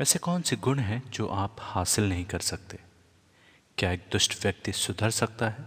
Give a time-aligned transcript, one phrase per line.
[0.00, 2.78] ऐसे कौन से गुण हैं जो आप हासिल नहीं कर सकते?
[3.78, 5.66] क्या एक दुष्ट व्यक्ति सुधर सकता है?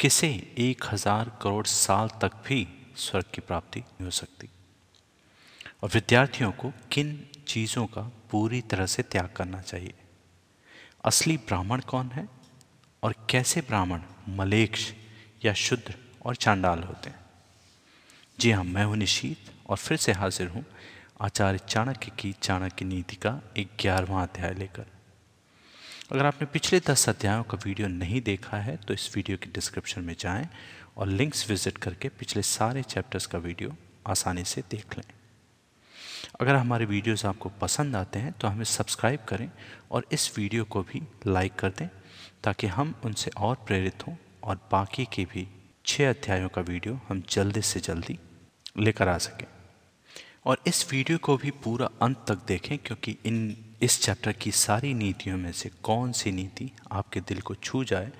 [0.00, 4.48] किसे एक हज़ार करोड़ साल तक भी स्वर्ग की प्राप्ति नहीं हो सकती?
[5.82, 9.94] और विद्यार्थियों को किन चीज़ों का पूरी तरह से त्याग करना चाहिए?
[11.04, 12.28] असली ब्राह्मण कौन है?
[13.02, 14.92] और कैसे ब्राह्मण मलेक्ष
[15.44, 17.20] या शुद्र और चांडाल होते हैं?
[18.40, 20.64] जी हाँ मैं हूँ निशीत और फिर से हाजिर हूँ
[21.20, 24.86] आचार्य चाणक्य की चाणक्य नीति का ग्यारहवा अध्याय लेकर।
[26.12, 30.04] अगर आपने पिछले दस अध्यायों का वीडियो नहीं देखा है तो इस वीडियो के डिस्क्रिप्शन
[30.04, 30.48] में जाएँ
[30.96, 35.04] और लिंक्स विज़िट करके पिछले सारे चैप्टर्स का वीडियो आसानी से देख लें।
[36.40, 39.48] अगर हमारे वीडियोस आपको पसंद आते हैं तो हमें सब्सक्राइब करें
[39.90, 41.88] और इस वीडियो को भी लाइक कर दें,
[42.44, 45.46] ताकि हम उनसे और प्रेरित हों और बाकी के भी
[45.84, 48.18] छः अध्यायों का वीडियो हम जल्दी से जल्दी
[48.78, 49.46] लेकर आ सकें।
[50.44, 54.92] और इस वीडियो को भी पूरा अंत तक देखें, क्योंकि इन इस चैप्टर की सारी
[54.94, 58.10] नीतियों में से कौन सी नीति आपके दिल को छू जाए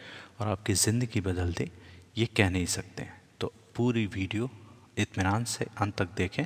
[0.40, 1.70] और आपकी ज़िंदगी बदल दे,
[2.18, 4.50] ये कह नहीं सकते हैं। तो पूरी वीडियो
[4.98, 6.44] इतमान से अंत तक देखें।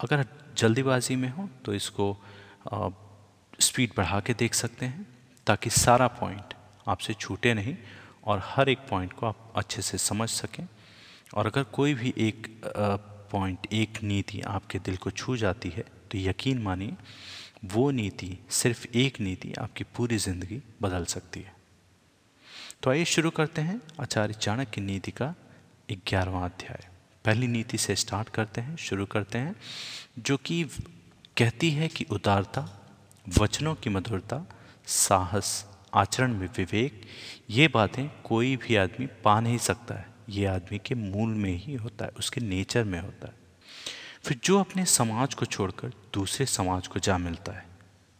[0.00, 0.24] अगर
[0.58, 2.16] जल्दीबाजी में हो तो इसको
[3.58, 5.06] स्पीड बढ़ा के देख सकते हैं,
[5.46, 6.54] ताकि सारा पॉइंट
[6.88, 7.76] आपसे छूटे नहीं
[8.24, 10.66] और हर एक पॉइंट को आप अच्छे से समझ सकें।
[11.34, 12.46] और अगर कोई भी एक
[13.34, 16.96] पॉइंट एक नीति आपके दिल को छू जाती है तो यकीन मानिए,
[17.66, 21.54] वो नीति, सिर्फ़ एक नीति आपकी पूरी ज़िंदगी बदल सकती है।
[22.82, 25.34] तो आइए शुरू करते हैं आचार्य चाणक्य नीति का
[25.90, 26.88] ग्यारहवा अध्याय।
[27.24, 29.54] पहली नीति से स्टार्ट करते हैं, शुरू करते हैं,
[30.18, 30.62] जो कि
[31.36, 32.68] कहती है कि उदारता,
[33.26, 34.44] वचनों की मधुरता,
[34.86, 37.00] साहस, आचरण में विवेक,
[37.50, 41.74] ये बातें कोई भी आदमी पा नहीं सकता है। ये आदमी के मूल में ही
[41.74, 43.34] होता है, उसके नेचर में होता है।
[44.24, 47.74] फिर जो अपने समाज को छोड़कर दूसरे समाज को जा मिलता है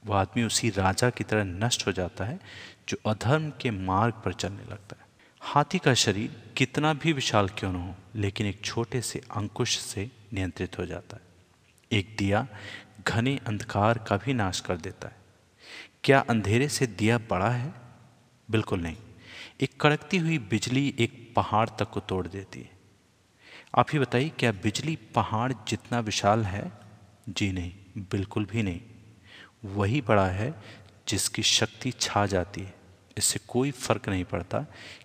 [0.06, 2.40] वह आदमी उसी राजा की तरह नष्ट हो जाता है,
[2.88, 5.06] जो अधर्म के मार्ग पर चलने लगता है।
[5.40, 10.10] हाथी का शरीर कितना भी विशाल क्यों न हो, लेकिन एक छोटे से अंकुश से
[10.32, 11.22] नियंत्रित हो जाता है।
[11.92, 12.46] एक दिया
[13.08, 15.16] घने अंधकार का भी नाश कर देता है।
[16.04, 17.74] क्या अंधेरे से दिया बड़ा है?
[18.50, 18.96] बिल्कुल नहीं।
[19.64, 22.70] एक कड़कती हुई बिजली एक पहाड़ तक को तोड़ देती है।
[23.78, 26.72] आप ही बताइए, क्या बिजली पहाड़ जितना विशाल है?
[27.28, 28.80] जी नहीं, बिल्कुल भी नहीं।
[29.64, 30.54] वही बड़ा है
[31.08, 32.74] जिसकी शक्ति छा जाती है।
[33.18, 34.60] इससे कोई फ़र्क नहीं पड़ता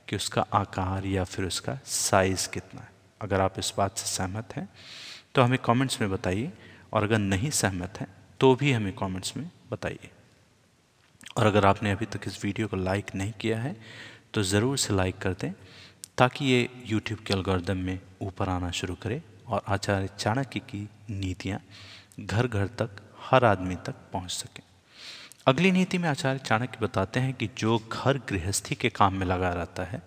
[0.10, 2.92] कि उसका आकार या फिर उसका साइज़ कितना है।
[3.22, 4.70] अगर आप इस बात से सहमत हैं
[5.36, 6.52] तो हमें कमेंट्स में बताइए।
[6.94, 8.08] और अगर नहीं सहमत हैं
[8.40, 10.10] तो भी हमें कमेंट्स में बताइए।
[11.38, 13.76] और अगर आपने अभी तक इस वीडियो को लाइक नहीं किया है
[14.34, 15.52] तो ज़रूर से लाइक कर दें,
[16.18, 21.60] ताकि ये यूट्यूब के अलगोरिदम में ऊपर आना शुरू करे और आचार्य चाणक्य की नीतियाँ
[22.20, 22.90] घर घर तक,
[23.22, 24.64] हर आदमी तक पहुँच सकें।
[25.48, 29.50] अगली नीति में आचार्य चाणक्य बताते हैं कि जो घर गृहस्थी के काम में लगा
[29.50, 30.02] रहता है,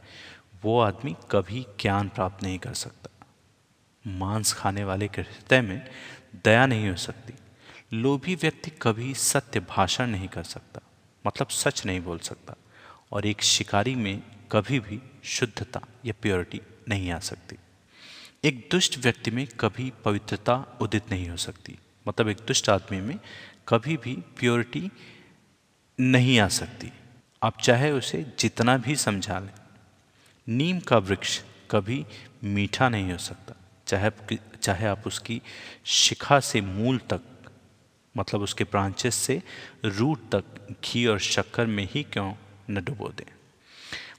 [0.65, 3.09] वो आदमी कभी ज्ञान प्राप्त नहीं कर सकता।
[4.05, 5.83] मांस खाने वाले के हृदय में
[6.45, 7.35] दया नहीं हो सकती।
[7.95, 10.81] लोभी व्यक्ति कभी सत्य भाषण नहीं कर सकता
[11.25, 12.55] मतलब सच नहीं बोल सकता।
[13.13, 17.57] और एक शिकारी में कभी भी शुद्धता या प्योरिटी नहीं आ सकती।
[18.45, 21.79] एक दुष्ट व्यक्ति में कभी पवित्रता उदित नहीं हो सकती।
[22.09, 23.19] मतलब एक दुष्ट आदमी में
[23.69, 24.91] कभी भी प्योरिटी
[26.01, 26.93] नहीं आ सकती।
[27.43, 29.55] आप चाहे उसे जितना भी समझा लें,
[30.49, 31.41] नीम का वृक्ष
[31.71, 32.05] कभी
[32.45, 33.55] मीठा नहीं हो सकता।
[33.87, 35.41] चाहे चाहे आप उसकी
[35.85, 37.21] शिखा से मूल तक
[38.17, 39.43] मतलब उसके ब्रांचेस से
[39.85, 40.45] रूट तक,
[40.85, 42.33] घी और शक्कर में ही क्यों
[42.71, 43.31] न डुबो दें।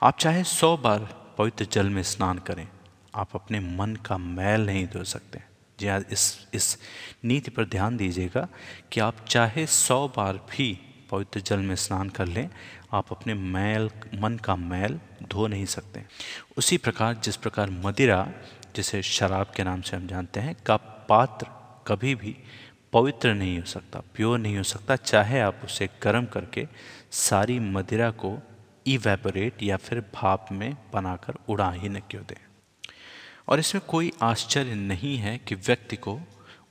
[0.03, 2.67] आप चाहे सौ बार पवित्र जल में स्नान करें,
[3.15, 5.41] आप अपने मन का मैल नहीं धो सकते।
[5.79, 6.77] जी हाँ इस इस
[7.25, 8.47] नीति पर ध्यान दीजिएगा
[8.91, 10.73] कि आप चाहे सौ बार भी
[11.11, 12.49] पवित्र जल में स्नान कर लें,
[12.93, 16.03] आप अपने मैल, मन का मैल धो नहीं सकते।
[16.57, 18.27] उसी प्रकार, जिस प्रकार मदिरा,
[18.75, 20.75] जिसे शराब के नाम से हम जानते हैं, का
[21.09, 21.47] पात्र
[21.87, 22.35] कभी भी
[22.93, 26.67] पवित्र नहीं हो सकता प्योर नहीं हो सकता, चाहे आप उसे गर्म करके
[27.11, 28.37] सारी मदिरा को
[28.87, 32.47] इवेपोरेट या फिर भाप में बनाकर उड़ा ही न क्यों दें।
[33.47, 36.19] और इसमें कोई आश्चर्य नहीं है कि व्यक्ति को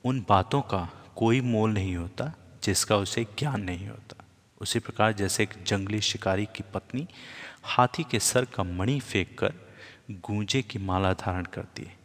[0.05, 2.33] उन बातों का कोई मोल नहीं होता,
[2.63, 4.25] जिसका उसे ज्ञान नहीं होता।
[4.61, 7.07] उसी प्रकार जैसे एक जंगली शिकारी की पत्नी
[7.63, 9.53] हाथी के सर का मणि फेंक कर
[10.11, 11.97] गूंजे की माला धारण करती है।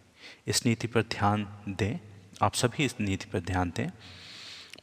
[0.46, 1.98] इस नीति पर ध्यान दें
[2.42, 3.88] आप सभी इस नीति पर ध्यान दें।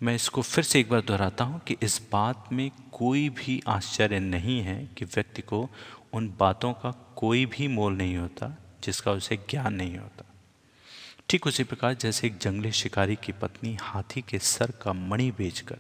[0.04, 4.20] मैं इसको फिर से एक बार दोहराता हूँ कि इस बात में कोई भी आश्चर्य
[4.20, 5.70] नहीं है कि व्यक्ति को
[6.14, 10.26] उन बातों का कोई भी मोल नहीं होता, जिसका उसे ज्ञान नहीं होता।
[11.30, 15.78] ठीक उसी प्रकार जैसे एक जंगली शिकारी की पत्नी हाथी के सर का मणि बेचकर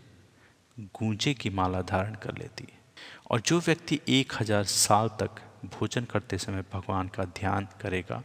[0.93, 2.83] गूंजे की माला धारण कर लेती है।
[3.31, 5.41] और जो व्यक्ति एक हज़ार साल तक
[5.73, 8.23] भोजन करते समय भगवान का ध्यान करेगा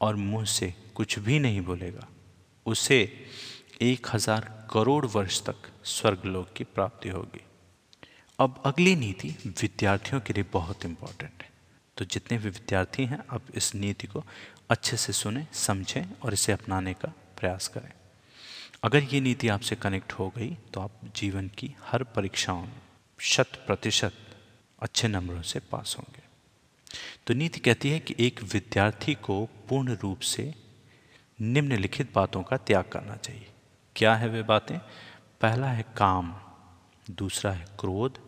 [0.00, 2.08] और मुँह से कुछ भी नहीं बोलेगा
[2.66, 3.00] उसे
[3.82, 7.44] एक हज़ार करोड़ वर्ष तक स्वर्गलोक की प्राप्ति होगी।
[8.38, 11.50] अब अगली नीति विद्यार्थियों के लिए बहुत इंपॉर्टेंट है।
[11.96, 14.24] तो जितने भी विद्यार्थी हैं अब इस नीति को
[14.70, 17.92] अच्छे से सुने, समझें और इसे अपनाने का प्रयास करें।
[18.84, 22.80] अगर ये नीति आपसे कनेक्ट हो गई तो आप जीवन की हर परीक्षाओं में
[23.18, 24.12] शत प्रतिशत
[24.78, 26.22] अच्छे नंबरों से पास होंगे।
[27.26, 30.52] तो नीति कहती है कि एक विद्यार्थी को पूर्ण रूप से
[31.40, 33.52] निम्नलिखित बातों का त्याग करना चाहिए।
[33.96, 34.78] क्या है वे बातें?
[35.40, 36.36] पहला है काम,
[37.10, 38.18] दूसरा है क्रोध,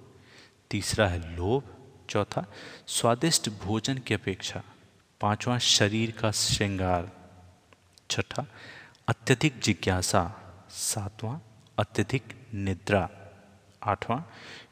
[0.70, 1.74] तीसरा है लोभ,
[2.10, 2.46] चौथा
[2.86, 4.62] स्वादिष्ट भोजन की अपेक्षा,
[5.20, 7.10] पांचवा शरीर का श्रृंगार,
[8.10, 8.46] छठा
[9.08, 10.40] अत्यधिक जिज्ञासा,
[10.70, 11.38] सातवां
[11.78, 13.10] अत्यधिक निद्रा,
[13.82, 14.20] आठवां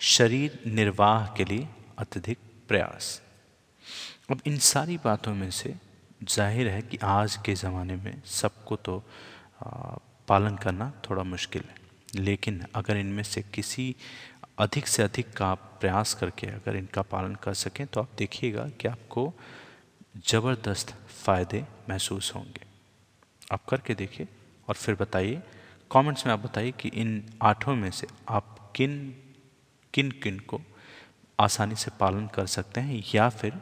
[0.01, 1.69] शरीर निर्वाह के लिए
[1.99, 2.39] अत्यधिक
[2.69, 3.23] प्रयास।
[4.31, 5.75] अब इन सारी बातों में से
[6.23, 9.03] ज़ाहिर है कि आज के ज़माने में सबको तो
[10.29, 11.81] पालन करना थोड़ा मुश्किल है।
[12.15, 13.95] लेकिन अगर इनमें से किसी
[14.61, 18.69] अधिक से अधिक का आप प्रयास करके अगर इनका पालन कर सकें तो आप देखिएगा
[18.81, 19.33] कि आपको
[20.29, 22.65] ज़बरदस्त फ़ायदे महसूस होंगे।
[23.53, 24.29] आप करके देखिए
[24.69, 25.43] और फिर बताइए,
[25.91, 29.15] कमेंट्स में आप बताइए कि इन आठों में से आप किन
[29.95, 30.61] किन किन को
[31.39, 33.61] आसानी से पालन कर सकते हैं या फिर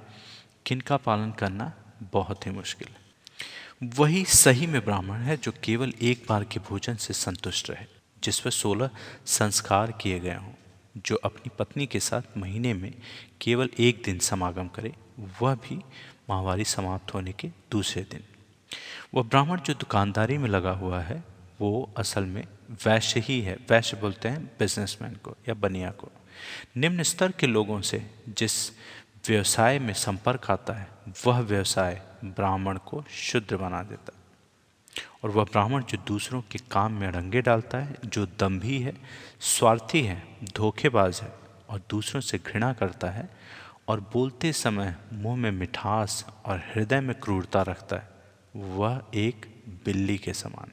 [0.66, 3.10] किन का पालन करना बहुत ही मुश्किल है।
[3.98, 7.84] वही सही में ब्राह्मण है जो केवल एक बार के भोजन से संतुष्ट रहे,
[8.24, 8.90] जिस पर सोलह
[9.26, 10.52] संस्कार किए गए हों,
[10.96, 12.94] जो अपनी पत्नी के साथ महीने में
[13.40, 14.92] केवल एक दिन समागम करे,
[15.42, 15.76] वह भी
[16.30, 18.22] माहवारी समाप्त होने के दूसरे दिन।
[19.14, 21.24] वह ब्राह्मण जो दुकानदारी में लगा हुआ है,
[21.60, 22.44] वो असल में
[22.86, 26.08] वैश्य ही है। वैश्य बोलते हैं बिजनेसमैन को या बनिया को।
[26.76, 28.70] निम्न स्तर के लोगों से, जिस
[29.28, 30.88] व्यवसाय में संपर्क आता है,
[31.26, 34.20] वह व्यवसाय ब्राह्मण को शुद्ध बना देता है।
[35.24, 38.94] और वह ब्राह्मण जो दूसरों के काम में रंगे डालता है, जो दम्भी है,
[39.40, 41.32] स्वार्थी है, धोखेबाज है
[41.68, 43.30] और दूसरों से घृणा करता है
[43.88, 48.08] और बोलते समय मुँह में मिठास और हृदय में क्रूरता रखता है,
[48.56, 50.72] वह एक बिल्ली के समान।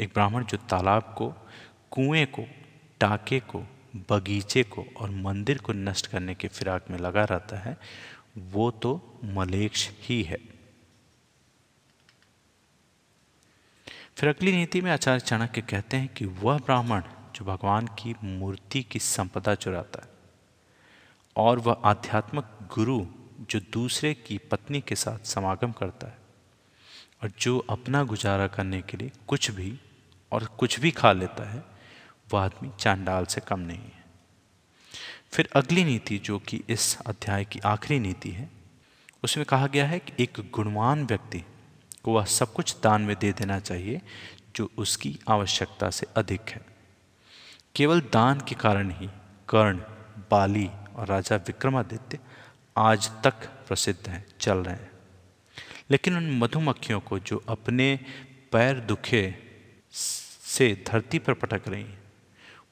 [0.00, 1.28] एक ब्राह्मण जो तालाब को,
[1.90, 2.46] कुएँ को
[3.00, 3.64] टाके को
[3.96, 7.76] बगीचे को और मंदिर को नष्ट करने के फिराक में लगा रहता है,
[8.38, 10.38] वो तो मलेक्ष ही है।
[14.16, 17.02] फिर अगली नीति में आचार्य चाणक्य कहते हैं कि वह ब्राह्मण
[17.34, 20.08] जो भगवान की मूर्ति की संपदा चुराता है
[21.36, 22.44] और वह आध्यात्मिक
[22.74, 23.06] गुरु
[23.40, 26.18] जो दूसरे की पत्नी के साथ समागम करता है
[27.22, 29.80] और जो अपना गुजारा करने के लिए कुछ भी
[30.32, 31.69] और कुछ भी खा लेता है
[32.32, 34.00] वह आदमी चांडाल से कम नहीं है।
[35.32, 38.50] फिर अगली नीति, जो कि इस अध्याय की आखिरी नीति है,
[39.24, 41.44] उसमें कहा गया है कि एक गुणवान व्यक्ति
[42.02, 44.02] को वह सब कुछ दान में दे देना चाहिए,
[44.56, 46.60] जो उसकी आवश्यकता से अधिक है।
[47.76, 49.06] केवल दान के कारण ही
[49.48, 49.76] कर्ण,
[50.30, 52.18] बाली और राजा विक्रमादित्य
[52.76, 54.90] आज तक प्रसिद्ध हैं, चल रहे हैं।
[55.90, 58.00] लेकिन उन मधुमक्खियों को जो अपने
[58.52, 59.34] पैर दुखे
[59.92, 61.99] से धरती पर पटक रही हैं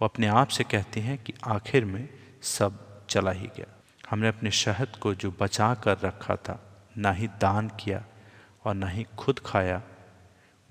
[0.01, 2.09] वो अपने आप से कहती हैं कि आखिर में
[2.43, 3.67] सब चला ही गया।
[4.11, 8.05] हमने अपने शहद को जो बचा कर रखा था, ना ही दान किया
[8.65, 9.83] और ना ही खुद खाया,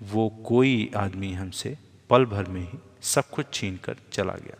[0.02, 1.76] वो कोई आदमी हमसे
[2.10, 4.58] पल भर में ही सब कुछ छीन कर चला गया।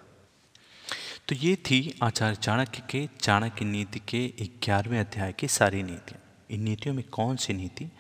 [1.29, 4.29] तो ये थी आचार्य चाणक्य के, चाणक्य नीति के
[4.65, 6.21] ग्यारहवें अध्याय की सारी नीतियाँ।
[6.51, 7.91] इन नीतियों में कौन सी नीति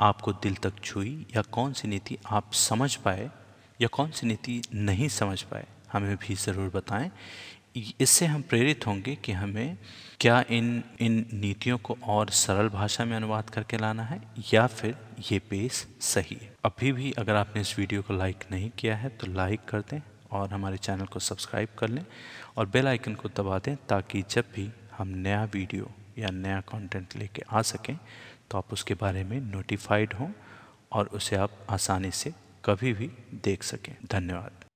[0.00, 3.30] आपको दिल तक छुई या कौन सी नीति आप समझ पाए
[3.80, 7.10] या कौन सी नीति नहीं समझ पाए हमें भी ज़रूर बताएँ।
[8.00, 9.76] इससे हम प्रेरित होंगे कि हमें
[10.20, 14.20] क्या इन इन नीतियों को और सरल भाषा में अनुवाद करके लाना है
[14.52, 14.96] या फिर
[15.30, 19.08] ये पेस सही है। अभी भी अगर आपने इस वीडियो को लाइक नहीं किया है
[19.10, 22.04] तो लाइक कर दें और हमारे चैनल को सब्सक्राइब कर लें
[22.56, 27.16] और बेल आइकन को दबा दें ताकि जब भी हम नया वीडियो या नया कंटेंट
[27.16, 27.96] लेके आ सकें
[28.50, 30.28] तो आप उसके बारे में नोटिफाइड हों
[30.92, 32.32] और उसे आप आसानी से
[32.64, 33.10] कभी भी
[33.44, 34.64] देख सकें। धन्यवाद।